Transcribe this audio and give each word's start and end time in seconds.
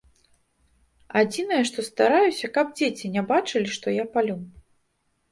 Адзінае, 1.19 1.59
што 1.69 1.79
стараюся, 1.89 2.49
каб 2.55 2.71
дзеці 2.79 3.11
не 3.19 3.23
бачылі, 3.33 3.69
што 3.75 3.87
я 3.97 4.05
палю. 4.17 4.37